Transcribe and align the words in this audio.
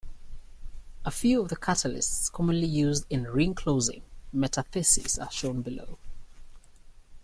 A 1.05 1.11
few 1.11 1.43
of 1.43 1.49
the 1.49 1.55
catalyts 1.55 2.29
commonly 2.31 2.65
used 2.65 3.05
in 3.11 3.25
ring-closing 3.25 4.01
metathesis 4.33 5.19
are 5.21 5.29
shown 5.29 5.61
below. 5.61 5.99